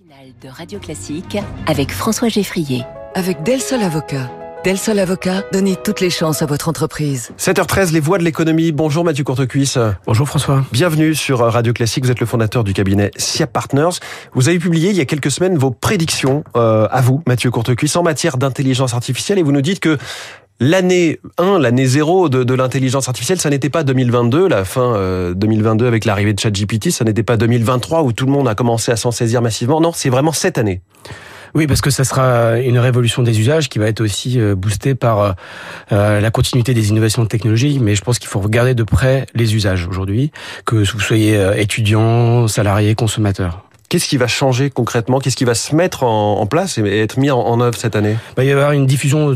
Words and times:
matinale 0.00 0.32
de 0.42 0.48
Radio 0.48 0.78
Classique 0.78 1.38
avec 1.66 1.90
François 1.90 2.28
Geffrier. 2.28 2.84
Avec 3.14 3.42
Del 3.42 3.60
Sol 3.60 3.82
Avocat. 3.82 4.30
Del 4.64 4.78
Sol 4.78 4.98
Avocat, 4.98 5.44
donnez 5.52 5.76
toutes 5.76 6.00
les 6.00 6.10
chances 6.10 6.42
à 6.42 6.46
votre 6.46 6.68
entreprise. 6.68 7.30
7h13, 7.38 7.92
les 7.92 8.00
voix 8.00 8.18
de 8.18 8.24
l'économie. 8.24 8.70
Bonjour 8.70 9.04
Mathieu 9.04 9.24
Courtecuisse. 9.24 9.78
Bonjour 10.06 10.28
François. 10.28 10.64
Bienvenue 10.72 11.14
sur 11.14 11.40
Radio 11.40 11.72
Classique. 11.72 12.04
Vous 12.04 12.10
êtes 12.10 12.20
le 12.20 12.26
fondateur 12.26 12.64
du 12.64 12.74
cabinet 12.74 13.10
SIAP 13.16 13.52
Partners. 13.52 13.98
Vous 14.34 14.48
avez 14.48 14.58
publié 14.58 14.90
il 14.90 14.96
y 14.96 15.00
a 15.00 15.04
quelques 15.04 15.30
semaines 15.30 15.56
vos 15.56 15.70
prédictions 15.70 16.44
euh, 16.56 16.86
à 16.90 17.00
vous, 17.00 17.22
Mathieu 17.26 17.50
Courtecuisse, 17.50 17.96
en 17.96 18.02
matière 18.02 18.36
d'intelligence 18.36 18.94
artificielle 18.94 19.38
et 19.38 19.42
vous 19.42 19.52
nous 19.52 19.62
dites 19.62 19.80
que 19.80 19.96
L'année 20.60 21.20
1, 21.38 21.60
l'année 21.60 21.86
0 21.86 22.28
de, 22.28 22.42
de 22.42 22.54
l'intelligence 22.54 23.08
artificielle, 23.08 23.40
ça 23.40 23.48
n'était 23.48 23.70
pas 23.70 23.84
2022, 23.84 24.48
la 24.48 24.64
fin 24.64 24.94
euh, 24.96 25.32
2022 25.34 25.86
avec 25.86 26.04
l'arrivée 26.04 26.32
de 26.32 26.40
ChatGPT, 26.40 26.90
ça 26.90 27.04
n'était 27.04 27.22
pas 27.22 27.36
2023 27.36 28.02
où 28.02 28.12
tout 28.12 28.26
le 28.26 28.32
monde 28.32 28.48
a 28.48 28.56
commencé 28.56 28.90
à 28.90 28.96
s'en 28.96 29.12
saisir 29.12 29.40
massivement. 29.40 29.80
Non, 29.80 29.92
c'est 29.94 30.10
vraiment 30.10 30.32
cette 30.32 30.58
année. 30.58 30.80
Oui, 31.54 31.66
parce 31.66 31.80
que 31.80 31.90
ça 31.90 32.04
sera 32.04 32.58
une 32.58 32.78
révolution 32.78 33.22
des 33.22 33.40
usages 33.40 33.68
qui 33.68 33.78
va 33.78 33.86
être 33.86 34.00
aussi 34.00 34.40
euh, 34.40 34.54
boostée 34.54 34.94
par 34.94 35.36
euh, 35.92 36.20
la 36.20 36.30
continuité 36.30 36.74
des 36.74 36.90
innovations 36.90 37.22
de 37.22 37.28
technologie. 37.28 37.78
Mais 37.80 37.94
je 37.94 38.02
pense 38.02 38.18
qu'il 38.18 38.28
faut 38.28 38.40
regarder 38.40 38.74
de 38.74 38.82
près 38.82 39.26
les 39.34 39.54
usages 39.54 39.86
aujourd'hui, 39.86 40.30
que 40.64 40.76
vous 40.76 41.00
soyez 41.00 41.36
euh, 41.36 41.54
étudiant, 41.54 42.48
salarié, 42.48 42.94
consommateur. 42.94 43.64
Qu'est-ce 43.88 44.08
qui 44.08 44.18
va 44.18 44.26
changer 44.26 44.68
concrètement? 44.68 45.18
Qu'est-ce 45.18 45.36
qui 45.36 45.46
va 45.46 45.54
se 45.54 45.74
mettre 45.74 46.02
en, 46.02 46.44
place 46.46 46.76
et 46.76 47.00
être 47.00 47.18
mis 47.18 47.30
en, 47.30 47.40
en 47.40 47.60
œuvre 47.60 47.78
cette 47.78 47.96
année? 47.96 48.16
Bah, 48.36 48.44
Il 48.44 48.48
va 48.48 48.50
y 48.50 48.52
avoir 48.52 48.72
une 48.72 48.86
diffusion 48.86 49.34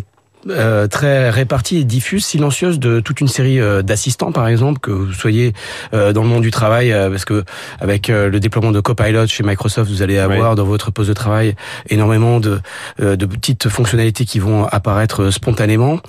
euh, 0.51 0.89
très 0.89 1.31
répartie 1.31 1.79
et 1.79 1.85
diffuse, 1.85 2.25
silencieuse 2.25 2.81
de 2.81 2.99
toute 2.99 3.21
une 3.21 3.29
série 3.29 3.61
euh, 3.61 3.83
d'assistants, 3.83 4.33
par 4.33 4.49
exemple, 4.49 4.81
que 4.81 4.91
vous 4.91 5.13
soyez 5.13 5.53
euh, 5.95 6.13
dans 6.13 6.23
le 6.23 6.29
monde 6.29 6.43
du 6.43 6.51
travail, 6.51 6.93
parce 7.11 7.25
que 7.25 7.45
avec 7.81 8.09
le 8.09 8.41
déploiement 8.41 8.73
de 8.73 8.81
Copilot 8.81 9.27
chez 9.27 9.45
Microsoft, 9.45 9.91
vous 9.91 10.03
allez 10.03 10.19
avoir 10.19 10.51
oui. 10.51 10.57
dans 10.57 10.65
votre 10.65 10.91
poste 10.91 11.09
de 11.09 11.15
travail 11.15 11.55
énormément 11.89 12.41
de, 12.41 12.61
de 12.99 13.27
petites 13.27 13.69
fonctionnalités 13.69 14.25
qui 14.25 14.39
vont 14.39 14.65
apparaître 14.67 15.31
spontanément. 15.31 16.01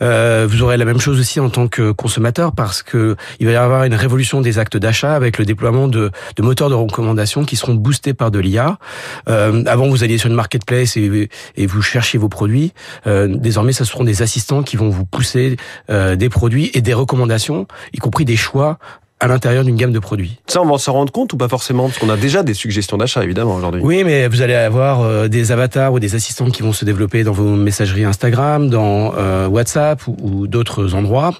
vous 0.00 0.62
aurez 0.62 0.76
la 0.76 0.84
même 0.84 1.00
chose 1.00 1.18
aussi 1.18 1.40
en 1.40 1.50
tant 1.50 1.68
que 1.68 1.90
consommateur, 1.90 2.52
parce 2.52 2.82
que 2.82 3.16
il 3.38 3.46
va 3.46 3.52
y 3.52 3.56
avoir 3.56 3.84
une 3.84 3.94
révolution 3.94 4.40
des 4.40 4.58
actes 4.58 4.76
d'achat 4.76 5.14
avec 5.14 5.38
le 5.38 5.44
déploiement 5.44 5.88
de, 5.88 6.10
de, 6.36 6.42
moteurs 6.42 6.70
de 6.70 6.74
recommandation 6.74 7.44
qui 7.44 7.56
seront 7.56 7.74
boostés 7.74 8.14
par 8.14 8.30
de 8.30 8.38
l'IA. 8.38 8.78
avant, 9.26 9.88
vous 9.88 10.04
alliez 10.04 10.18
sur 10.18 10.28
une 10.28 10.36
marketplace 10.36 10.96
et, 10.96 11.28
et 11.56 11.66
vous 11.66 11.82
cherchiez 11.82 12.18
vos 12.18 12.28
produits. 12.28 12.72
désormais, 13.06 13.72
ce 13.80 13.84
seront 13.86 14.04
des 14.04 14.20
assistants 14.20 14.62
qui 14.62 14.76
vont 14.76 14.90
vous 14.90 15.06
pousser 15.06 15.56
euh, 15.88 16.14
des 16.14 16.28
produits 16.28 16.70
et 16.74 16.82
des 16.82 16.92
recommandations, 16.92 17.66
y 17.94 17.98
compris 17.98 18.26
des 18.26 18.36
choix 18.36 18.78
à 19.20 19.28
l'intérieur 19.28 19.64
d'une 19.64 19.76
gamme 19.76 19.92
de 19.92 19.98
produits. 19.98 20.38
Ça, 20.46 20.62
on 20.62 20.66
va 20.66 20.78
s'en 20.78 20.94
rendre 20.94 21.12
compte 21.12 21.32
ou 21.34 21.36
pas 21.36 21.48
forcément? 21.48 21.84
Parce 21.88 21.98
qu'on 21.98 22.08
a 22.08 22.16
déjà 22.16 22.42
des 22.42 22.54
suggestions 22.54 22.96
d'achat, 22.96 23.22
évidemment, 23.22 23.54
aujourd'hui. 23.56 23.82
Oui, 23.84 24.02
mais 24.02 24.26
vous 24.28 24.40
allez 24.40 24.54
avoir 24.54 25.02
euh, 25.02 25.28
des 25.28 25.52
avatars 25.52 25.92
ou 25.92 26.00
des 26.00 26.14
assistants 26.14 26.50
qui 26.50 26.62
vont 26.62 26.72
se 26.72 26.86
développer 26.86 27.22
dans 27.22 27.32
vos 27.32 27.54
messageries 27.54 28.04
Instagram, 28.04 28.70
dans 28.70 29.12
euh, 29.18 29.46
WhatsApp 29.46 30.06
ou, 30.06 30.16
ou 30.22 30.46
d'autres 30.46 30.94
endroits. 30.94 31.34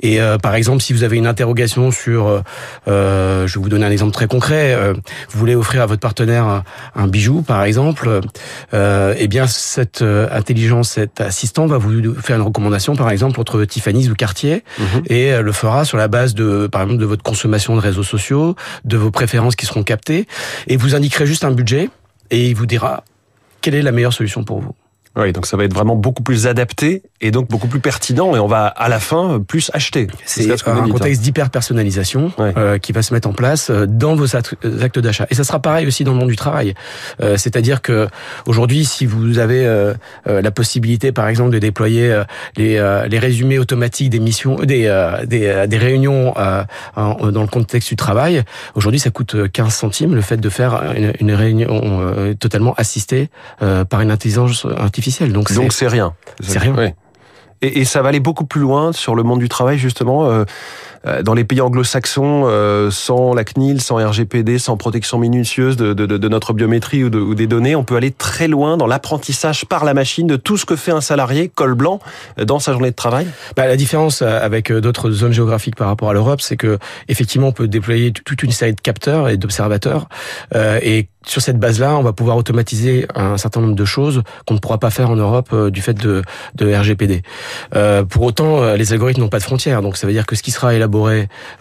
Et 0.00 0.20
euh, 0.20 0.38
par 0.38 0.54
exemple, 0.54 0.82
si 0.82 0.94
vous 0.94 1.02
avez 1.04 1.18
une 1.18 1.26
interrogation 1.26 1.90
sur, 1.90 2.42
euh, 2.88 3.46
je 3.46 3.58
vais 3.58 3.62
vous 3.62 3.68
donner 3.68 3.84
un 3.84 3.90
exemple 3.90 4.12
très 4.12 4.28
concret, 4.28 4.74
euh, 4.74 4.94
vous 5.30 5.38
voulez 5.38 5.54
offrir 5.54 5.82
à 5.82 5.86
votre 5.86 6.00
partenaire 6.00 6.62
un 6.94 7.06
bijou, 7.06 7.42
par 7.42 7.62
exemple, 7.64 8.20
euh, 8.72 9.14
eh 9.18 9.28
bien 9.28 9.46
cette 9.46 10.02
intelligence, 10.02 10.88
cet 10.90 11.20
assistant 11.20 11.66
va 11.66 11.76
vous 11.76 12.14
faire 12.22 12.36
une 12.36 12.42
recommandation, 12.42 12.96
par 12.96 13.10
exemple, 13.10 13.38
entre 13.40 13.62
Tiffany's 13.64 14.08
ou 14.08 14.14
Cartier, 14.14 14.64
mm 14.78 14.82
-hmm. 14.84 15.12
et 15.12 15.42
le 15.42 15.52
fera 15.52 15.84
sur 15.84 15.98
la 15.98 16.08
base 16.08 16.34
de, 16.34 16.66
par 16.72 16.80
exemple, 16.82 17.00
de 17.00 17.06
votre 17.06 17.22
consommation 17.26 17.74
de 17.74 17.80
réseaux 17.80 18.04
sociaux, 18.04 18.54
de 18.84 18.96
vos 18.96 19.10
préférences 19.10 19.56
qui 19.56 19.66
seront 19.66 19.82
captées, 19.82 20.28
et 20.68 20.76
vous 20.76 20.94
indiquerez 20.94 21.26
juste 21.26 21.44
un 21.44 21.50
budget, 21.50 21.90
et 22.30 22.48
il 22.48 22.54
vous 22.54 22.66
dira 22.66 23.02
quelle 23.60 23.74
est 23.74 23.82
la 23.82 23.90
meilleure 23.90 24.12
solution 24.12 24.44
pour 24.44 24.60
vous. 24.60 24.74
Oui, 25.16 25.32
donc 25.32 25.46
ça 25.46 25.56
va 25.56 25.64
être 25.64 25.72
vraiment 25.72 25.96
beaucoup 25.96 26.22
plus 26.22 26.46
adapté 26.46 27.02
et 27.22 27.30
donc 27.30 27.48
beaucoup 27.48 27.68
plus 27.68 27.80
pertinent 27.80 28.36
et 28.36 28.38
on 28.38 28.46
va 28.46 28.66
à 28.66 28.90
la 28.90 29.00
fin 29.00 29.40
plus 29.40 29.70
acheter. 29.72 30.08
C'est 30.26 30.50
un 30.68 30.82
dit, 30.84 30.90
contexte 30.90 31.20
hein. 31.20 31.24
d'hyper 31.24 31.48
personnalisation 31.50 32.32
ouais. 32.38 32.52
euh, 32.58 32.78
qui 32.78 32.92
va 32.92 33.00
se 33.00 33.14
mettre 33.14 33.26
en 33.26 33.32
place 33.32 33.70
euh, 33.70 33.86
dans 33.86 34.14
vos 34.14 34.36
actes 34.36 34.98
d'achat. 34.98 35.26
Et 35.30 35.34
ça 35.34 35.44
sera 35.44 35.58
pareil 35.60 35.86
aussi 35.86 36.04
dans 36.04 36.12
le 36.12 36.18
monde 36.18 36.28
du 36.28 36.36
travail. 36.36 36.74
Euh, 37.22 37.38
C'est-à-dire 37.38 37.80
que 37.80 38.08
aujourd'hui, 38.44 38.84
si 38.84 39.06
vous 39.06 39.38
avez 39.38 39.64
euh, 39.64 39.94
euh, 40.26 40.42
la 40.42 40.50
possibilité, 40.50 41.12
par 41.12 41.28
exemple, 41.28 41.50
de 41.50 41.58
déployer 41.58 42.12
euh, 42.12 42.24
les, 42.56 43.06
les 43.08 43.18
résumés 43.18 43.58
automatiques 43.58 44.10
des 44.10 44.20
missions, 44.20 44.56
des, 44.56 44.92
des, 45.24 45.64
des 45.66 45.78
réunions 45.78 46.34
en, 46.96 47.30
dans 47.30 47.42
le 47.42 47.48
contexte 47.48 47.88
du 47.88 47.96
travail, 47.96 48.42
aujourd'hui, 48.74 49.00
ça 49.00 49.10
coûte 49.10 49.50
15 49.50 49.74
centimes 49.74 50.14
le 50.14 50.20
fait 50.20 50.36
de 50.36 50.48
faire 50.50 50.92
une, 50.94 51.12
une 51.20 51.32
réunion 51.32 52.34
totalement 52.38 52.74
assistée 52.74 53.30
par 53.58 54.00
une 54.00 54.10
intelligence 54.10 54.66
artificielle 54.76 55.05
donc 55.32 55.48
c'est 55.48 55.72
c'est 55.72 55.88
rien. 55.88 56.14
C'est 56.40 56.58
rien. 56.58 56.74
Oui. 56.76 56.92
Et, 57.62 57.80
et, 57.80 57.84
ça 57.86 58.02
va 58.02 58.10
aller 58.10 58.20
beaucoup 58.20 58.44
plus 58.44 58.60
loin 58.60 58.92
sur 58.92 59.14
le 59.14 59.22
monde 59.22 59.40
du 59.40 59.48
travail 59.48 59.78
justement. 59.78 60.26
Euh, 60.26 60.44
dans 61.22 61.34
les 61.34 61.44
pays 61.44 61.60
anglo-saxons, 61.60 62.44
euh, 62.46 62.90
sans 62.90 63.34
la 63.34 63.44
CNIL, 63.44 63.80
sans 63.80 63.96
RGPD, 63.96 64.58
sans 64.58 64.76
protection 64.76 65.18
minutieuse 65.18 65.76
de, 65.76 65.92
de, 65.92 66.06
de 66.06 66.28
notre 66.28 66.52
biométrie 66.52 67.04
ou, 67.04 67.10
de, 67.10 67.18
ou, 67.18 67.34
des 67.34 67.46
données, 67.46 67.76
on 67.76 67.84
peut 67.84 67.96
aller 67.96 68.10
très 68.10 68.48
loin 68.48 68.76
dans 68.76 68.86
l'apprentissage 68.86 69.64
par 69.66 69.84
la 69.84 69.94
machine 69.94 70.26
de 70.26 70.36
tout 70.36 70.56
ce 70.56 70.64
que 70.64 70.76
fait 70.76 70.92
un 70.92 71.00
salarié 71.00 71.48
col 71.48 71.74
blanc 71.74 72.00
dans 72.38 72.58
sa 72.58 72.72
journée 72.72 72.90
de 72.90 72.96
travail. 72.96 73.26
Bah, 73.56 73.66
la 73.66 73.76
différence 73.76 74.22
avec 74.22 74.72
d'autres 74.72 75.10
zones 75.10 75.32
géographiques 75.32 75.76
par 75.76 75.88
rapport 75.88 76.10
à 76.10 76.12
l'Europe, 76.12 76.40
c'est 76.40 76.56
que 76.56 76.78
effectivement, 77.08 77.48
on 77.48 77.52
peut 77.52 77.68
déployer 77.68 78.12
toute 78.12 78.42
une 78.42 78.52
série 78.52 78.74
de 78.74 78.80
capteurs 78.80 79.28
et 79.28 79.36
d'observateurs, 79.36 80.08
euh, 80.54 80.78
et 80.82 81.08
sur 81.26 81.42
cette 81.42 81.58
base-là, 81.58 81.96
on 81.96 82.02
va 82.02 82.12
pouvoir 82.12 82.36
automatiser 82.36 83.06
un 83.14 83.36
certain 83.36 83.60
nombre 83.60 83.74
de 83.74 83.84
choses 83.84 84.22
qu'on 84.46 84.54
ne 84.54 84.58
pourra 84.60 84.78
pas 84.78 84.90
faire 84.90 85.10
en 85.10 85.16
Europe 85.16 85.48
euh, 85.52 85.70
du 85.70 85.82
fait 85.82 85.94
de, 85.94 86.22
de 86.54 86.72
RGPD. 86.72 87.22
Euh, 87.74 88.04
pour 88.04 88.22
autant, 88.22 88.62
euh, 88.62 88.76
les 88.76 88.92
algorithmes 88.92 89.22
n'ont 89.22 89.28
pas 89.28 89.38
de 89.38 89.44
frontières, 89.44 89.82
donc 89.82 89.96
ça 89.96 90.06
veut 90.06 90.12
dire 90.12 90.24
que 90.24 90.36
ce 90.36 90.42
qui 90.42 90.52
sera 90.52 90.74
élaboré 90.74 90.85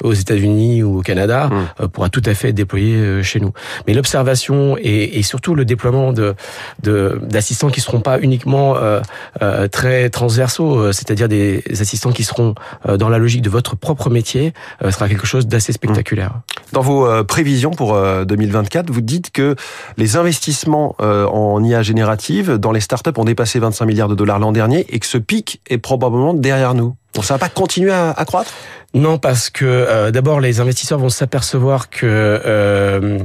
aux 0.04 0.14
États-Unis 0.14 0.84
ou 0.84 1.00
au 1.00 1.02
Canada 1.02 1.50
mmh. 1.50 1.88
pourra 1.90 2.10
tout 2.10 2.22
à 2.26 2.34
fait 2.34 2.50
être 2.50 2.56
déployé 2.56 3.24
chez 3.24 3.40
nous. 3.40 3.52
Mais 3.88 3.94
l'observation 3.94 4.78
et, 4.78 5.20
et, 5.20 5.24
surtout 5.24 5.56
le 5.56 5.66
déploiement 5.66 6.14
de 6.14 6.36
d'assistants 6.84 7.70
qui 7.70 7.82
seront 7.82 8.02
pas 8.02 8.20
uniquement 8.20 8.76
euh, 8.76 9.02
euh, 9.42 9.68
très 9.68 10.10
transversaux, 10.10 10.92
c'est-à-dire 10.92 11.28
des 11.28 11.64
assistants 11.80 12.12
qui 12.12 12.24
seront 12.24 12.56
dans 12.88 13.10
la 13.10 13.18
logique 13.18 13.42
de 13.42 13.50
votre 13.50 13.76
propre 13.76 14.10
métier, 14.10 14.54
sera 14.90 15.08
quelque 15.08 15.26
chose 15.26 15.48
d'assez 15.48 15.74
spectaculaire. 15.74 16.42
Dans 16.72 16.82
vos 16.82 17.24
prévisions 17.24 17.72
pour 17.72 17.98
2024, 18.26 18.90
vous 18.90 19.02
dites 19.02 19.32
que 19.32 19.56
les 19.98 20.18
investissements 20.18 20.96
euh, 21.02 21.26
en 21.28 21.64
IA 21.64 21.82
générative 21.82 22.54
dans 22.54 22.72
les 22.72 22.80
startups 22.80 23.12
ont 23.18 23.26
dépassé 23.26 23.60
25 23.60 23.86
milliards 23.86 24.08
de 24.08 24.16
dollars 24.16 24.40
l'an 24.40 24.52
dernier 24.52 24.86
et 24.90 25.00
que 25.00 25.06
ce 25.06 25.18
pic 25.18 25.62
est 25.70 25.78
probablement 25.78 26.34
derrière 26.34 26.74
nous. 26.74 26.96
Bon, 27.16 27.22
ça 27.22 27.36
va 27.36 27.40
pas 27.40 27.50
continuer 27.50 27.92
à, 27.92 28.12
à 28.12 28.26
croître? 28.26 28.52
Non, 28.94 29.18
parce 29.18 29.50
que 29.50 29.66
euh, 29.66 30.12
d'abord 30.12 30.40
les 30.40 30.62
investisseurs 30.62 31.00
vont 31.00 31.10
s'apercevoir 31.10 31.90
que 31.90 32.06
euh, 32.06 33.20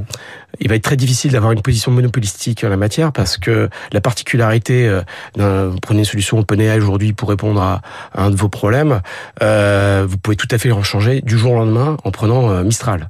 il 0.59 0.69
va 0.69 0.75
être 0.75 0.83
très 0.83 0.95
difficile 0.95 1.31
d'avoir 1.31 1.51
une 1.51 1.61
position 1.61 1.91
monopolistique 1.91 2.63
en 2.63 2.69
la 2.69 2.77
matière 2.77 3.11
parce 3.11 3.37
que 3.37 3.69
la 3.91 4.01
particularité, 4.01 4.87
euh, 5.39 5.69
vous 5.71 5.79
prenez 5.79 5.99
une 5.99 6.05
solution 6.05 6.39
OpenAI 6.39 6.77
aujourd'hui 6.77 7.13
pour 7.13 7.29
répondre 7.29 7.61
à, 7.61 7.81
à, 8.13 8.23
un 8.23 8.29
de 8.29 8.35
vos 8.35 8.49
problèmes, 8.49 9.01
euh, 9.41 10.05
vous 10.07 10.17
pouvez 10.17 10.35
tout 10.35 10.47
à 10.51 10.57
fait 10.57 10.71
en 10.71 10.83
changer 10.83 11.21
du 11.21 11.37
jour 11.37 11.53
au 11.53 11.55
lendemain 11.55 11.97
en 12.03 12.11
prenant 12.11 12.49
euh, 12.49 12.63
Mistral. 12.63 13.09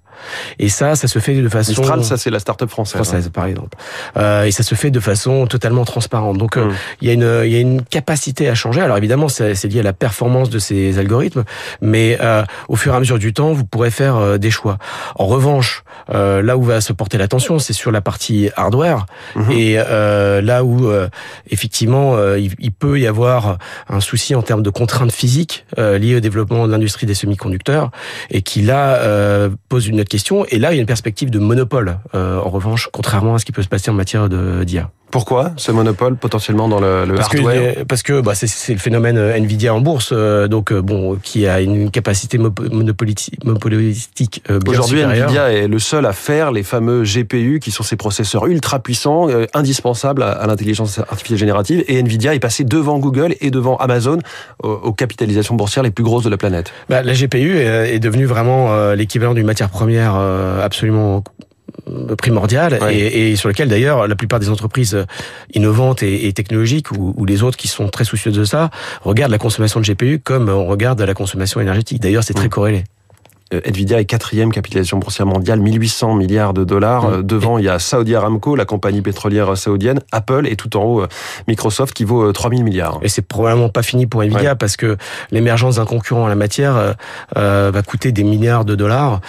Et 0.59 0.69
ça, 0.69 0.95
ça 0.95 1.07
se 1.07 1.19
fait 1.19 1.35
de 1.41 1.49
façon 1.49 1.81
Mistral, 1.81 2.03
ça 2.03 2.17
c'est 2.17 2.29
la 2.29 2.39
start-up 2.39 2.69
française, 2.69 2.95
française 2.95 3.27
hein. 3.27 3.31
par 3.33 3.45
exemple. 3.45 3.77
Euh, 4.17 4.45
et 4.45 4.51
ça 4.51 4.63
se 4.63 4.75
fait 4.75 4.91
de 4.91 4.99
façon 4.99 5.47
totalement 5.47 5.85
transparente. 5.85 6.37
Donc 6.37 6.57
mmh. 6.57 6.69
il 7.01 7.07
y 7.07 7.11
a 7.11 7.13
une 7.13 7.41
il 7.45 7.51
y 7.51 7.55
a 7.55 7.59
une 7.59 7.83
capacité 7.83 8.49
à 8.49 8.55
changer. 8.55 8.81
Alors 8.81 8.97
évidemment, 8.97 9.29
c'est 9.29 9.63
lié 9.65 9.79
à 9.79 9.83
la 9.83 9.93
performance 9.93 10.49
de 10.49 10.59
ces 10.59 10.99
algorithmes, 10.99 11.43
mais 11.81 12.17
euh, 12.21 12.43
au 12.67 12.75
fur 12.75 12.93
et 12.93 12.95
à 12.95 12.99
mesure 12.99 13.19
du 13.19 13.33
temps, 13.33 13.53
vous 13.53 13.65
pourrez 13.65 13.91
faire 13.91 14.15
euh, 14.17 14.37
des 14.37 14.51
choix. 14.51 14.77
En 15.15 15.27
revanche, 15.27 15.83
là 16.09 16.57
où 16.57 16.63
va 16.63 16.81
se 16.81 16.93
porter 16.93 17.17
l'attention, 17.31 17.59
c'est 17.59 17.73
sur 17.73 17.91
la 17.91 18.01
partie 18.01 18.49
hardware. 18.55 19.05
Mmh. 19.35 19.51
Et 19.51 19.75
là 19.75 20.63
où 20.63 20.91
effectivement, 21.49 22.17
il, 22.35 22.51
il, 22.59 22.71
peut 22.71 22.99
y 22.99 23.07
avoir 23.07 23.57
un 23.87 23.99
souci 23.99 24.35
en 24.35 24.41
termes 24.41 24.63
de 24.63 24.69
contraintes 24.69 25.11
physiques 25.11 25.65
liées 25.77 26.15
au 26.15 26.19
développement 26.19 26.67
de 26.67 26.71
l'industrie 26.71 27.05
des 27.05 27.13
semi-conducteurs, 27.13 27.91
et 28.29 28.41
qui 28.41 28.61
là 28.61 28.99
pose 29.69 29.87
une 29.87 30.03
question. 30.03 30.45
Et 30.49 30.59
là, 30.59 30.73
il 30.73 30.75
y 30.75 30.79
a 30.79 30.81
une 30.81 30.87
perspective 30.87 31.29
de 31.29 31.39
monopole, 31.39 31.99
euh, 32.13 32.39
en 32.39 32.49
revanche, 32.49 32.89
contrairement 32.91 33.35
à 33.35 33.39
ce 33.39 33.45
qui 33.45 33.51
peut 33.51 33.63
se 33.63 33.67
passer 33.67 33.89
en 33.89 33.93
matière 33.93 34.29
d'IA. 34.29 34.91
Pourquoi 35.11 35.51
ce 35.57 35.71
monopole 35.71 36.15
potentiellement 36.15 36.69
dans 36.69 36.79
le, 36.79 37.05
le 37.05 37.15
parce 37.15 37.33
hardware 37.35 37.75
que, 37.75 37.83
Parce 37.83 38.03
que 38.03 38.21
bah, 38.21 38.33
c'est 38.35 38.73
le 38.73 38.79
phénomène 38.79 39.17
euh, 39.17 39.35
Nvidia 39.37 39.73
en 39.73 39.81
bourse, 39.81 40.11
euh, 40.13 40.47
donc 40.47 40.71
euh, 40.71 40.81
bon, 40.81 41.17
qui 41.21 41.47
a 41.47 41.61
une 41.61 41.91
capacité 41.91 42.37
monopolistique. 42.37 44.43
Euh, 44.49 44.59
Aujourd'hui, 44.67 45.01
Nvidia 45.01 45.51
est 45.51 45.67
le 45.67 45.79
seul 45.79 46.05
à 46.05 46.13
faire 46.13 46.51
les 46.51 46.63
fameux 46.63 47.03
GPU, 47.03 47.59
qui 47.59 47.71
sont 47.71 47.83
ces 47.83 47.97
processeurs 47.97 48.47
ultra 48.47 48.79
puissants, 48.79 49.29
euh, 49.29 49.45
indispensables 49.53 50.23
à, 50.23 50.31
à 50.31 50.47
l'intelligence 50.47 50.99
artificielle 50.99 51.39
générative. 51.39 51.83
Et 51.87 51.99
Nvidia 51.99 52.33
est 52.33 52.39
passé 52.39 52.63
devant 52.63 52.99
Google 52.99 53.35
et 53.41 53.51
devant 53.51 53.75
Amazon 53.77 54.19
aux, 54.63 54.69
aux 54.69 54.93
capitalisations 54.93 55.55
boursières 55.55 55.83
les 55.83 55.91
plus 55.91 56.03
grosses 56.03 56.23
de 56.23 56.29
la 56.29 56.37
planète. 56.37 56.71
Bah, 56.89 57.03
la 57.03 57.13
GPU 57.13 57.57
est, 57.57 57.95
est 57.95 57.99
devenue 57.99 58.25
vraiment 58.25 58.93
l'équivalent 58.93 59.33
d'une 59.33 59.45
matière 59.45 59.69
première 59.69 60.15
absolument 60.15 61.23
primordial 62.17 62.79
et, 62.91 63.35
sur 63.35 63.49
lequel 63.49 63.69
d'ailleurs 63.69 64.07
la 64.07 64.15
plupart 64.15 64.39
des 64.39 64.49
entreprises 64.49 65.05
innovantes 65.53 66.03
et, 66.03 66.31
technologiques 66.33 66.91
ou, 66.91 67.13
ou, 67.17 67.25
les 67.25 67.43
autres 67.43 67.57
qui 67.57 67.67
sont 67.67 67.87
très 67.89 68.03
soucieuses 68.03 68.35
de 68.35 68.43
ça 68.43 68.69
regardent 69.01 69.31
la 69.31 69.37
consommation 69.37 69.79
de 69.79 69.85
GPU 69.85 70.19
comme 70.19 70.49
on 70.49 70.65
regarde 70.65 71.01
la 71.01 71.13
consommation 71.13 71.59
énergétique. 71.59 72.01
D'ailleurs, 72.01 72.23
c'est 72.23 72.33
très 72.33 72.47
mm. 72.47 72.49
corrélé. 72.49 72.83
Euh, 73.53 73.61
Nvidia 73.65 73.99
est 73.99 74.05
quatrième 74.05 74.51
capitalisation 74.51 74.97
boursière 74.97 75.25
mondiale, 75.25 75.59
1800 75.59 76.15
milliards 76.15 76.53
de 76.53 76.63
dollars. 76.63 77.09
Mmh. 77.09 77.13
Euh, 77.13 77.21
devant, 77.21 77.57
il 77.57 77.65
y 77.65 77.69
a 77.69 77.79
Saudi 77.79 78.15
Aramco, 78.15 78.55
la 78.55 78.65
compagnie 78.65 79.01
pétrolière 79.01 79.57
saoudienne, 79.57 79.99
Apple 80.11 80.47
et 80.47 80.55
tout 80.55 80.77
en 80.77 80.83
haut, 80.83 81.01
euh, 81.01 81.07
Microsoft 81.47 81.93
qui 81.93 82.03
vaut 82.03 82.31
3000 82.31 82.63
milliards. 82.63 82.99
Et 83.01 83.09
c'est 83.09 83.21
probablement 83.21 83.69
pas 83.69 83.83
fini 83.83 84.07
pour 84.07 84.23
Nvidia 84.23 84.55
parce 84.55 84.77
que 84.77 84.97
l'émergence 85.31 85.75
d'un 85.75 85.85
concurrent 85.85 86.23
en 86.23 86.27
la 86.27 86.35
matière 86.35 86.95
euh, 87.37 87.71
va 87.73 87.81
coûter 87.81 88.11
des 88.11 88.23
milliards 88.23 88.65
de 88.65 88.75
dollars. 88.75 89.21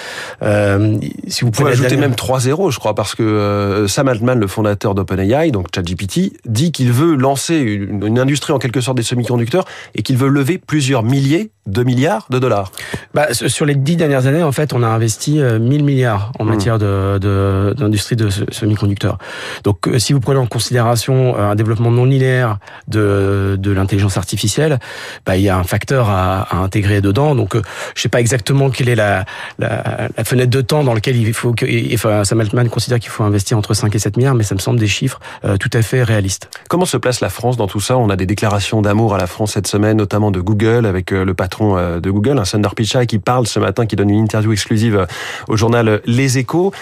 Euh, 0.42 0.98
si 1.28 1.44
vous 1.44 1.50
pouvez 1.50 1.72
ajouter 1.72 1.96
même 1.96 2.14
3 2.14 2.40
zéros, 2.40 2.70
je 2.70 2.78
crois, 2.78 2.94
parce 2.94 3.14
que 3.14 3.86
Sam 3.88 4.08
Altman, 4.08 4.38
le 4.38 4.46
fondateur 4.46 4.94
d'OpenAI, 4.94 5.50
donc 5.50 5.68
ChatGPT, 5.74 6.32
dit 6.46 6.72
qu'il 6.72 6.92
veut 6.92 7.14
lancer 7.14 7.56
une, 7.56 8.04
une 8.06 8.18
industrie 8.18 8.52
en 8.52 8.58
quelque 8.58 8.80
sorte 8.80 8.96
des 8.96 9.02
semi-conducteurs 9.02 9.64
et 9.94 10.02
qu'il 10.02 10.16
veut 10.16 10.28
lever 10.28 10.58
plusieurs 10.58 11.02
milliers 11.02 11.50
2 11.66 11.84
milliards 11.84 12.26
de 12.28 12.40
dollars. 12.40 12.72
Bah, 13.14 13.28
sur 13.32 13.66
les 13.66 13.76
dix 13.76 13.96
dernières 13.96 14.26
années, 14.26 14.42
en 14.42 14.50
fait, 14.50 14.72
on 14.72 14.82
a 14.82 14.88
investi 14.88 15.34
1000 15.34 15.42
euh, 15.42 15.58
milliards 15.60 16.32
en 16.40 16.44
hmm. 16.44 16.48
matière 16.48 16.78
d'industrie 16.78 18.16
de, 18.16 18.30
semi-conducteurs. 18.30 19.18
Donc, 19.62 19.86
euh, 19.86 19.98
si 20.00 20.12
vous 20.12 20.18
prenez 20.18 20.40
en 20.40 20.46
considération 20.46 21.36
euh, 21.36 21.50
un 21.50 21.54
développement 21.54 21.92
non 21.92 22.04
linéaire 22.04 22.58
de, 22.88 23.56
de 23.60 23.70
l'intelligence 23.70 24.16
artificielle, 24.16 24.80
bah, 25.24 25.36
il 25.36 25.42
y 25.42 25.48
a 25.48 25.56
un 25.56 25.62
facteur 25.62 26.10
à, 26.10 26.42
à 26.42 26.56
intégrer 26.56 27.00
dedans. 27.00 27.36
Donc, 27.36 27.56
je 27.94 28.02
sais 28.02 28.08
pas 28.08 28.20
exactement 28.20 28.70
quelle 28.70 28.88
est 28.88 28.96
la, 28.96 29.24
la, 29.60 30.08
la, 30.16 30.24
fenêtre 30.24 30.50
de 30.50 30.60
temps 30.62 30.82
dans 30.82 30.94
laquelle 30.94 31.16
il 31.16 31.32
faut 31.32 31.52
que 31.52 31.66
enfin, 31.94 32.24
Sam 32.24 32.40
Altman 32.40 32.68
considère 32.70 32.98
qu'il 32.98 33.10
faut 33.10 33.22
investir 33.22 33.56
entre 33.56 33.74
5 33.74 33.94
et 33.94 33.98
7 34.00 34.16
milliards, 34.16 34.34
mais 34.34 34.44
ça 34.44 34.56
me 34.56 34.60
semble 34.60 34.80
des 34.80 34.88
chiffres 34.88 35.20
tout 35.60 35.70
à 35.72 35.82
fait 35.82 36.02
réalistes. 36.02 36.48
Comment 36.68 36.84
se 36.84 36.96
place 36.96 37.20
la 37.20 37.28
France 37.28 37.56
dans 37.56 37.66
tout 37.66 37.80
ça? 37.80 37.96
On 37.98 38.10
a 38.10 38.16
des 38.16 38.26
déclarations 38.26 38.82
d'amour 38.82 39.14
à 39.14 39.18
la 39.18 39.26
France 39.26 39.52
cette 39.52 39.66
semaine, 39.66 39.96
notamment 39.96 40.30
de 40.30 40.40
Google 40.40 40.86
avec 40.86 41.10
le 41.10 41.34
patron 41.34 41.51
euh, 41.60 42.00
de 42.00 42.10
Google, 42.10 42.38
un 42.38 42.44
Sundar 42.44 42.74
Pichai, 42.74 43.06
qui 43.06 43.18
parle 43.18 43.46
ce 43.46 43.58
matin, 43.58 43.86
qui 43.86 43.96
donne 43.96 44.10
une 44.10 44.20
interview 44.20 44.52
exclusive 44.52 44.96
euh, 44.96 45.06
au 45.48 45.56
journal 45.56 46.00
Les 46.06 46.38
Échos, 46.38 46.72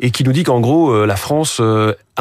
et 0.00 0.10
qui 0.10 0.24
nous 0.24 0.32
dit 0.32 0.44
qu'en 0.44 0.60
gros, 0.60 0.90
euh, 0.90 1.06
la 1.06 1.16
France 1.16 1.60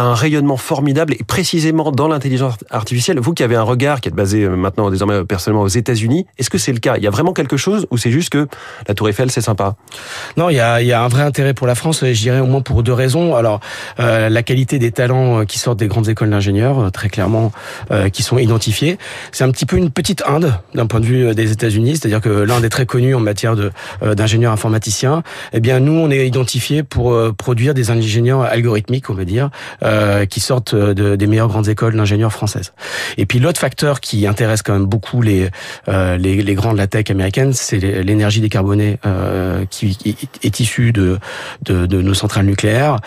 un 0.02 0.14
rayonnement 0.14 0.58
formidable 0.58 1.14
et 1.14 1.24
précisément 1.24 1.92
dans 1.92 2.08
l'intelligence 2.08 2.56
artificielle. 2.70 3.20
Vous 3.20 3.34
qui 3.34 3.44
avez 3.44 3.56
un 3.56 3.64
regard 3.64 4.02
qui 4.02 4.10
est 4.10 4.14
basé 4.14 4.44
euh, 4.44 4.56
maintenant 4.56 4.90
désormais 4.90 5.16
euh, 5.16 5.24
personnellement 5.26 5.64
aux 5.64 5.68
États-Unis, 5.68 6.26
est-ce 6.38 6.50
que 6.50 6.58
c'est 6.58 6.72
le 6.72 6.80
cas? 6.80 6.96
Il 6.98 7.04
y 7.04 7.08
a 7.08 7.10
vraiment 7.10 7.34
quelque 7.34 7.58
chose 7.58 7.88
ou 7.92 7.98
c'est 7.98 8.12
juste 8.12 8.30
que 8.30 8.48
la 8.88 8.94
Tour 8.94 9.10
Eiffel 9.10 9.32
c'est 9.32 9.42
sympa? 9.42 9.76
Non, 10.38 10.50
il 10.50 10.56
y 10.56 10.60
a, 10.60 10.82
il 10.82 10.88
y 10.88 10.94
a 10.94 11.04
un 11.04 11.08
vrai 11.08 11.24
intérêt 11.24 11.54
pour 11.54 11.68
la 11.68 11.76
France. 11.76 12.04
Je 12.04 12.20
dirais 12.20 12.40
au 12.40 12.46
moins 12.46 12.62
pour 12.62 12.84
deux 12.84 12.94
raisons. 12.94 13.36
Alors 13.36 13.60
euh, 14.00 14.30
la 14.30 14.44
qualité 14.44 14.80
des 14.80 14.92
talents 14.92 15.46
qui 15.46 15.60
sortent 15.60 15.80
des 15.80 15.88
grandes 15.88 16.10
écoles 16.10 16.30
d'ingénieurs, 16.30 16.92
très 16.92 17.10
clairement, 17.10 17.52
qui 18.14 18.24
sont 18.24 18.38
identifiés. 18.38 18.98
C'est 19.32 19.44
un 19.44 19.52
petit 19.52 19.66
peu 19.66 19.78
une 19.78 19.90
petite 19.90 20.24
Inde 20.28 20.54
d'un 20.74 20.86
point 20.86 21.00
de 21.00 21.06
vue 21.06 21.34
des 21.34 21.52
États-Unis, 21.52 21.98
c'est-à-dire 21.98 22.22
que 22.22 22.30
l'Inde 22.30 22.64
est 22.64 22.70
très 22.70 22.86
connue 22.86 23.16
en 23.16 23.20
matière 23.20 23.56
de 23.56 23.72
d'ingénieurs 24.16 24.54
informaticiens. 24.54 25.24
Eh 25.54 25.60
bien 25.60 25.80
nous, 25.80 25.94
on 25.94 26.12
est 26.12 26.28
identifiés 26.28 26.84
pour 26.84 27.18
produire 27.38 27.74
des 27.74 27.92
ingénieurs 27.92 28.42
algorithmiques, 28.42 29.10
on 29.10 29.14
va 29.14 29.26
dire. 29.26 29.50
Euh, 29.90 30.26
qui 30.26 30.40
sortent 30.40 30.76
de, 30.76 31.16
des 31.16 31.28
meilleures 31.28 31.48
grandes 31.48 31.68
écoles 31.68 31.96
d'ingénieurs 31.96 32.32
françaises. 32.32 32.74
Et 33.18 33.26
puis 33.26 33.40
l'autre 33.40 33.60
facteur 33.60 34.02
qui 34.02 34.28
intéresse 34.28 34.62
quand 34.62 34.74
même 34.74 34.86
beaucoup 34.86 35.22
les, 35.22 35.50
euh, 35.88 36.16
les, 36.16 36.44
les, 36.44 36.54
grands 36.54 36.74
de 36.74 36.78
la 36.78 36.86
tech 36.86 37.10
américaine, 37.10 37.54
c'est 37.54 37.80
l'énergie 37.80 38.40
décarbonée 38.40 39.00
euh, 39.06 39.66
qui 39.70 39.98
est 40.44 40.60
issue 40.60 40.92
de, 40.92 41.18
de, 41.64 41.88
de, 41.88 42.02
nos 42.02 42.14
centrales 42.14 42.46
nucléaires 42.46 42.98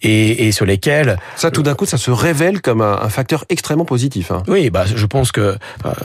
et, 0.00 0.46
et 0.46 0.52
sur 0.52 0.64
lesquelles... 0.64 1.18
Ça, 1.36 1.50
tout 1.50 1.62
d'un 1.62 1.74
coup, 1.74 1.84
ça 1.84 1.98
se 1.98 2.10
révèle 2.10 2.62
comme 2.62 2.80
un, 2.80 3.08
facteur 3.10 3.44
extrêmement 3.50 3.84
positif. 3.84 4.30
Hein. 4.30 4.42
Oui, 4.48 4.70
bah, 4.70 4.84
je 4.86 5.06
pense 5.06 5.32
que, 5.32 5.56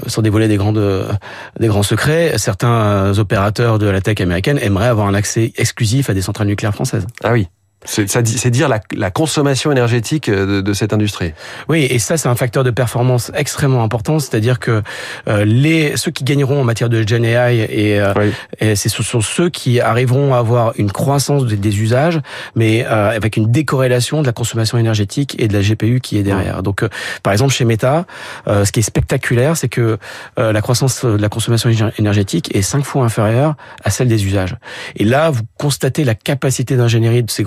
sans 0.07 0.21
dévoiler 0.21 0.49
des, 0.49 0.57
grandes, 0.57 1.07
des 1.57 1.67
grands 1.67 1.83
secrets, 1.83 2.33
certains 2.37 3.17
opérateurs 3.17 3.79
de 3.79 3.87
la 3.87 4.01
tech 4.01 4.19
américaine 4.19 4.59
aimeraient 4.61 4.87
avoir 4.87 5.07
un 5.07 5.13
accès 5.13 5.53
exclusif 5.55 6.09
à 6.09 6.13
des 6.13 6.21
centrales 6.21 6.47
nucléaires 6.47 6.75
françaises. 6.75 7.07
Ah 7.23 7.31
oui. 7.31 7.47
C'est 7.85 8.49
dire 8.49 8.67
la, 8.67 8.79
la, 8.95 9.11
consommation 9.11 9.71
énergétique 9.71 10.29
euh, 10.29 10.57
de, 10.57 10.61
de, 10.61 10.73
cette 10.73 10.93
industrie. 10.93 11.33
Oui, 11.69 11.85
et 11.89 11.99
ça 11.99 12.17
c'est 12.17 12.27
un 12.27 12.35
facteur 12.35 12.63
de 12.63 12.71
performance 12.71 13.31
extrêmement 13.35 13.83
important, 13.83 14.17
c'est-à-dire 14.19 14.59
que 14.59 14.81
euh, 15.27 15.45
les 15.45 15.95
ceux 15.95 16.09
qui 16.09 16.23
gagneront 16.23 16.61
en 16.61 16.63
matière 16.63 16.89
de 16.89 17.07
Gen 17.07 17.23
AI 17.23 17.59
et, 17.69 17.99
euh, 17.99 18.13
et 18.59 18.75
ce 18.75 18.89
sont 18.89 19.21
ceux 19.21 19.49
qui 19.49 19.79
arriveront 19.79 20.33
à 20.33 20.39
avoir 20.39 20.73
une 20.77 20.91
croissance 20.91 21.45
des, 21.45 21.79
usages, 21.79 22.19
mais 22.55 22.83
euh, 22.85 23.15
avec 23.15 23.37
une 23.37 23.51
décorrélation 23.51 24.21
de 24.21 24.25
la 24.25 24.33
consommation 24.33 24.79
énergétique 24.79 25.35
et 25.37 25.47
de 25.47 25.53
la 25.53 25.61
GPU 25.61 25.99
qui 26.01 26.17
est 26.17 26.23
derrière. 26.23 26.63
Donc, 26.63 26.83
par 27.21 27.31
exemple 27.31 27.53
chez 27.53 27.65
Meta, 27.65 28.05
ce 28.47 28.71
qui 28.71 28.79
est 28.79 28.83
spectaculaire, 28.83 29.55
c'est 29.55 29.69
que 29.69 29.97
la 30.37 30.61
croissance 30.61 31.05
de 31.05 31.17
la 31.17 31.29
consommation 31.29 31.69
énergétique 31.97 32.55
est 32.55 32.61
cinq 32.61 32.83
fois 32.83 33.03
inférieure 33.03 33.55
à 33.83 33.89
celle 33.89 34.07
des 34.07 34.25
usages. 34.25 34.55
Et 34.95 35.03
là, 35.03 35.29
vous 35.29 35.43
constatez 35.57 36.03
la 36.03 36.15
capacité 36.15 36.75
d'ingénierie 36.75 37.23
de 37.23 37.31
ces 37.31 37.43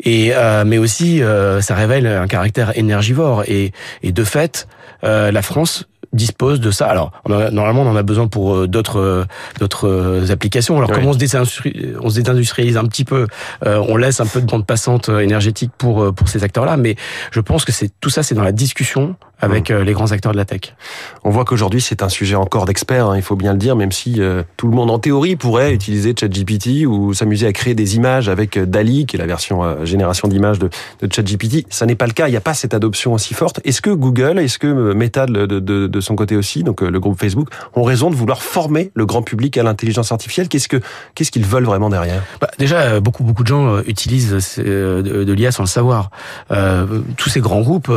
et 0.00 0.34
euh, 0.34 0.64
mais 0.64 0.78
aussi 0.78 1.22
euh, 1.22 1.60
ça 1.60 1.74
révèle 1.74 2.06
un 2.06 2.26
caractère 2.26 2.76
énergivore. 2.76 3.44
Et 3.46 3.72
de 4.02 4.24
fait 4.24 4.66
euh, 5.04 5.30
la 5.30 5.42
France 5.42 5.86
dispose 6.12 6.60
de 6.60 6.70
ça. 6.70 6.86
Alors 6.86 7.10
normalement 7.26 7.82
on 7.82 7.88
en 7.88 7.96
a 7.96 8.04
besoin 8.04 8.28
pour 8.28 8.68
d'autres 8.68 9.26
d'autres 9.58 10.30
applications. 10.30 10.76
Alors 10.76 10.92
comment 10.92 11.10
on 11.10 11.12
se, 11.12 11.18
désindustrialise, 11.18 11.96
on 12.00 12.08
se 12.08 12.20
désindustrialise 12.20 12.76
un 12.76 12.84
petit 12.84 13.04
peu, 13.04 13.26
on 13.66 13.96
laisse 13.96 14.20
un 14.20 14.26
peu 14.26 14.40
de 14.40 14.46
bande 14.46 14.64
passante 14.64 15.08
énergétique 15.08 15.72
pour 15.76 16.14
pour 16.14 16.28
ces 16.28 16.44
acteurs-là, 16.44 16.76
mais 16.76 16.94
je 17.32 17.40
pense 17.40 17.64
que 17.64 17.72
c'est 17.72 17.90
tout 18.00 18.10
ça 18.10 18.22
c'est 18.22 18.36
dans 18.36 18.44
la 18.44 18.52
discussion 18.52 19.16
avec 19.40 19.70
mmh. 19.70 19.78
les 19.78 19.92
grands 19.92 20.12
acteurs 20.12 20.32
de 20.32 20.36
la 20.36 20.44
tech. 20.44 20.74
On 21.22 21.30
voit 21.30 21.44
qu'aujourd'hui 21.44 21.80
c'est 21.80 22.02
un 22.02 22.08
sujet 22.08 22.34
encore 22.34 22.64
d'experts, 22.64 23.08
hein, 23.08 23.16
il 23.16 23.22
faut 23.22 23.36
bien 23.36 23.52
le 23.52 23.58
dire, 23.58 23.76
même 23.76 23.92
si 23.92 24.20
euh, 24.20 24.42
tout 24.56 24.68
le 24.68 24.74
monde 24.74 24.90
en 24.90 24.98
théorie 24.98 25.36
pourrait 25.36 25.74
utiliser 25.74 26.14
ChatGPT 26.18 26.86
ou 26.86 27.14
s'amuser 27.14 27.46
à 27.46 27.52
créer 27.52 27.74
des 27.74 27.96
images 27.96 28.28
avec 28.28 28.56
euh, 28.56 28.66
DALI, 28.66 29.06
qui 29.06 29.16
est 29.16 29.18
la 29.18 29.26
version 29.26 29.62
euh, 29.62 29.84
génération 29.84 30.28
d'images 30.28 30.58
de, 30.58 30.70
de, 31.00 31.12
ChatGPT. 31.12 31.66
Ça 31.68 31.86
n'est 31.86 31.94
pas 31.94 32.06
le 32.06 32.12
cas, 32.12 32.28
il 32.28 32.30
n'y 32.30 32.36
a 32.36 32.40
pas 32.40 32.54
cette 32.54 32.74
adoption 32.74 33.12
aussi 33.12 33.34
forte. 33.34 33.60
Est-ce 33.64 33.80
que 33.80 33.90
Google, 33.90 34.38
est-ce 34.38 34.58
que 34.58 34.93
Meta 34.94 35.26
de, 35.26 36.00
son 36.00 36.16
côté 36.16 36.36
aussi, 36.36 36.62
donc 36.62 36.80
le 36.80 37.00
groupe 37.00 37.18
Facebook, 37.18 37.48
ont 37.74 37.82
raison 37.82 38.10
de 38.10 38.14
vouloir 38.14 38.42
former 38.42 38.90
le 38.94 39.06
grand 39.06 39.22
public 39.22 39.56
à 39.58 39.62
l'intelligence 39.62 40.12
artificielle 40.12 40.48
Qu'est-ce 40.48 40.68
que 40.68 40.80
qu'est-ce 41.14 41.30
qu'ils 41.30 41.44
veulent 41.44 41.64
vraiment 41.64 41.88
derrière? 41.88 42.22
Bah, 42.40 42.50
Déjà, 42.58 43.00
beaucoup 43.00 43.24
beaucoup 43.24 43.42
de 43.42 43.48
gens 43.48 43.80
utilisent 43.80 44.58
de, 44.58 45.32
l'IA 45.32 45.52
sans 45.52 45.62
le 45.62 45.68
savoir. 45.68 46.10
tous 47.16 47.30
ces 47.30 47.40
grands 47.40 47.60
groupes, 47.60 47.90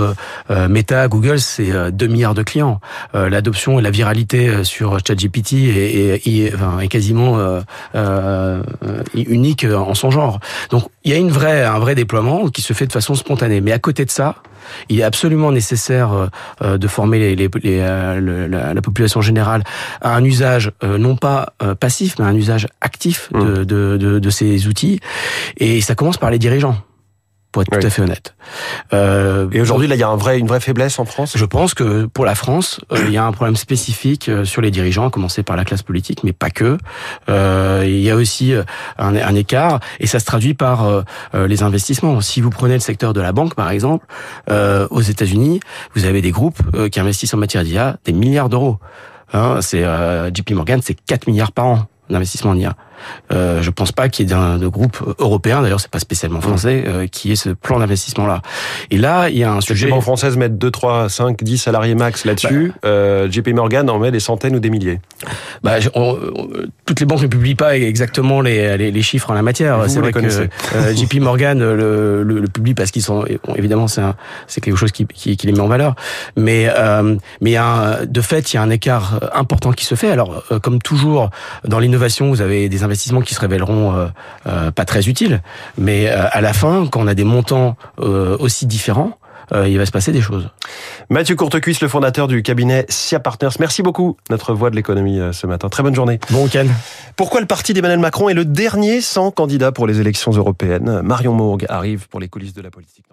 Meta, 0.50 1.08
Google 1.08 1.40
c'est 1.40 1.92
2 1.92 2.06
euh, 2.06 2.10
milliards 2.10 2.34
de 2.34 2.44
clients. 2.44 2.80
Euh, 3.16 3.30
l'adoption 3.30 3.80
et 3.80 3.82
la 3.82 3.92
viralité 3.92 4.50
euh, 4.50 4.64
sur 4.64 4.98
ChatGPT 5.06 5.54
est, 5.54 6.28
est, 6.28 6.54
est, 6.54 6.88
quasiment 6.88 7.38
unique 9.14 9.66
en 9.66 9.94
son 9.94 10.12
genre. 10.12 10.40
Donc 10.70 10.84
il 11.04 11.12
y 11.12 11.14
a 11.14 11.18
une 11.18 11.30
vraie, 11.30 11.64
un 11.64 11.80
vrai 11.80 11.96
déploiement 11.96 12.48
qui 12.50 12.62
se 12.62 12.74
fait 12.74 12.88
de 12.88 12.92
façon 12.92 13.16
spontanée. 13.16 13.62
Mais 13.62 13.72
à 13.72 13.80
côté 13.80 14.06
de 14.06 14.12
ça, 14.12 14.36
il 14.90 15.00
est 15.00 15.04
absolument 15.04 15.52
nécessaire 15.52 16.30
de 16.62 16.88
former 16.88 17.36
les, 17.36 17.36
les, 17.36 17.78
la, 17.80 18.82
population 18.82 19.22
générale 19.22 19.64
à 20.02 20.16
un 20.16 20.24
usage 20.24 20.72
non 20.84 21.16
pas 21.16 21.54
passif, 21.80 22.16
mais 22.20 22.26
un 22.26 22.36
usage 22.36 22.68
actif 22.82 23.32
de, 23.34 23.40
mmh. 23.40 23.66
de, 23.66 23.98
de, 23.98 24.20
de 24.20 24.30
ces 24.30 24.68
outils. 24.68 25.00
Et 25.58 25.82
ça 25.82 25.96
commence 25.96 26.18
par 26.18 26.32
les 26.32 26.40
dirigeants 26.40 26.78
pour 27.52 27.62
être 27.62 27.70
tout 27.70 27.86
à 27.86 27.90
fait 27.90 28.02
honnête. 28.02 28.36
Euh, 28.94 29.50
et 29.52 29.62
aujourd'hui, 29.62 29.88
là, 29.88 29.96
il 29.96 30.00
y 30.00 30.04
a 30.04 30.10
un 30.10 30.16
vrai, 30.16 30.40
une 30.40 30.48
vraie 30.48 30.60
faiblesse 30.60 31.00
en 31.00 31.06
France? 31.06 31.34
Je 31.36 31.46
pense 31.46 31.74
que 31.74 32.06
pour 32.06 32.26
la 32.26 32.36
France, 32.36 32.80
euh, 32.92 33.00
il 33.06 33.12
y 33.12 33.18
a 33.18 33.26
un 33.26 33.32
problème 33.32 33.56
spécifique 33.56 34.30
euh, 34.30 34.46
sur 34.46 34.62
les 34.62 34.72
dirigeants, 34.72 35.08
à 35.08 35.10
commencer 35.10 35.44
par 35.44 35.56
la 35.56 35.66
classe 35.66 35.82
politique, 35.82 36.24
mais 36.24 36.34
pas 36.34 36.50
que. 36.50 36.78
Euh, 37.30 37.84
il 37.86 38.00
y 38.00 38.10
a 38.10 38.16
aussi 38.16 38.54
euh, 38.54 38.64
un, 38.98 39.16
un, 39.16 39.36
écart, 39.36 39.80
et 40.00 40.08
ça 40.08 40.20
se 40.20 40.26
traduit 40.26 40.54
par 40.54 41.04
les 41.34 41.64
investissements. 41.64 42.22
Si 42.22 42.42
vous 42.42 42.50
prenez 42.50 42.74
le 42.74 42.80
secteur 42.80 43.14
de 43.14 43.22
la 43.22 43.32
banque, 43.32 43.56
par 43.56 43.70
exemple, 43.70 44.06
aux 44.50 45.02
États-Unis, 45.02 45.60
vous 45.96 46.06
avez 46.06 46.22
des 46.22 46.32
groupes 46.32 46.62
qui 46.90 47.00
investissent 47.00 47.34
en 47.34 47.38
matière 47.38 47.64
d'IA 47.64 47.98
des 48.06 48.14
milliards 48.14 48.50
d'euros. 48.50 48.80
Hein, 49.34 49.60
c'est 49.62 49.84
JP 50.34 50.52
Morgan, 50.52 50.82
c'est 50.84 50.96
4 50.96 51.28
milliards 51.28 51.52
par 51.52 51.66
an 51.66 51.88
d'investissement 52.10 52.52
en 52.52 52.58
IA. 52.58 52.76
Euh, 53.32 53.62
je 53.62 53.70
pense 53.72 53.92
pas 53.92 54.10
qu'il 54.10 54.28
y 54.28 54.32
ait 54.32 54.36
un 54.36 54.58
de 54.58 54.68
groupe 54.68 54.98
européen, 55.20 55.62
d'ailleurs 55.62 55.80
c'est 55.80 55.92
pas 55.92 56.00
spécialement 56.00 56.42
français, 56.42 56.84
euh, 56.88 57.08
qui 57.08 57.32
ait 57.32 57.36
ce 57.36 57.50
plan 57.50 57.80
d'investissement-là. 57.80 58.42
Et 58.92 58.98
là, 58.98 59.30
il 59.30 59.38
y 59.38 59.44
a 59.44 59.52
un 59.52 59.62
sujet... 59.62 59.86
Les 59.86 59.92
banques 59.92 60.04
françaises 60.04 60.38
mettent 60.38 60.58
2, 60.58 60.72
3, 60.72 61.10
5, 61.10 61.44
10 61.44 61.58
salariés 61.58 61.96
max 61.96 62.26
là-dessus. 62.26 62.74
Bah, 62.82 62.90
euh, 62.90 63.30
JP 63.30 63.50
Morgan 63.50 63.90
en 63.90 64.00
met 64.00 64.12
des 64.12 64.20
centaines 64.20 64.56
ou 64.56 64.60
des 64.60 64.70
milliers. 64.70 65.00
Bah, 65.64 65.76
toutes 66.86 67.00
les 67.00 67.06
banques 67.06 67.22
ne 67.22 67.28
publient 67.28 67.56
pas 67.56 67.78
exactement 67.78 68.42
les, 68.42 68.78
les, 68.78 68.92
les 68.92 69.02
chiffres 69.02 69.30
en 69.32 69.34
la 69.34 69.42
matière. 69.42 69.84
C'est 69.88 70.00
vrai 70.00 70.12
que 70.12 70.20
euh, 70.20 70.96
JP 70.96 71.16
Morgan 71.22 71.60
le, 71.60 72.24
le, 72.24 72.40
le, 72.40 72.48
publie 72.48 72.74
parce 72.74 72.92
qu'ils 72.92 73.04
sont... 73.04 73.26
évidemment, 73.56 73.88
c'est 73.88 74.02
c'est 74.48 74.62
quelque 74.62 74.78
chose 74.78 74.92
qui, 74.92 75.06
qui, 75.06 75.36
qui, 75.36 75.48
les 75.48 75.54
met 75.54 75.60
en 75.60 75.68
valeur. 75.68 75.96
Mais, 76.36 76.70
euh, 76.70 77.16
mais 77.42 77.52
y 77.52 77.56
a 77.56 77.66
un, 77.66 78.06
de 78.06 78.22
fait, 78.22 78.54
il 78.54 78.56
y 78.56 78.60
a 78.60 78.62
un 78.62 78.70
écart 78.70 79.20
important 79.34 79.72
qui 79.72 79.86
se 79.86 79.96
fait. 79.96 80.10
Alors, 80.10 80.44
comme 80.62 80.82
toujours, 80.82 81.30
dans 81.66 81.80
l'innovation, 81.80 82.30
vous 82.30 82.42
avez 82.42 82.70
des 82.70 82.84
investissements 82.88 83.22
qui 83.22 83.36
se 83.36 83.40
révéleront 83.40 84.10
pas 84.44 84.86
très 84.86 85.08
utiles. 85.08 85.44
Mais 85.78 86.08
à 86.08 86.42
la 86.42 86.54
fin, 86.54 86.88
quand 86.88 87.02
on 87.02 87.08
a 87.08 87.14
des 87.14 87.24
montants 87.24 87.76
aussi 87.98 88.66
différents, 88.66 89.20
il 89.54 89.78
va 89.78 89.86
se 89.86 89.92
passer 89.92 90.12
des 90.12 90.20
choses. 90.20 90.50
Mathieu 91.10 91.36
Courtecuisse, 91.36 91.80
le 91.80 91.88
fondateur 91.88 92.28
du 92.28 92.44
cabinet 92.44 92.86
SIA 92.90 93.20
Partners. 93.22 93.56
Merci 93.60 93.82
beaucoup, 93.82 94.18
notre 94.30 94.54
voix 94.54 94.70
de 94.70 94.76
l'économie 94.76 95.20
ce 95.32 95.48
matin. 95.48 95.70
Très 95.70 95.84
bonne 95.84 95.96
journée. 95.96 96.20
Bon 96.32 96.44
week-end. 96.44 96.66
Pourquoi 97.16 97.40
le 97.40 97.48
parti 97.48 97.74
d'Emmanuel 97.74 98.00
Macron 98.00 98.28
est 98.28 98.34
le 98.34 98.44
dernier 98.44 99.00
sans 99.00 99.32
candidat 99.32 99.72
pour 99.72 99.88
les 99.88 100.02
élections 100.02 100.32
européennes? 100.32 101.02
Marion 101.02 101.34
Mourgue 101.34 101.66
arrive 101.70 102.10
pour 102.10 102.20
les 102.20 102.28
coulisses 102.28 102.54
de 102.54 102.62
la 102.62 102.72
politique. 102.72 103.06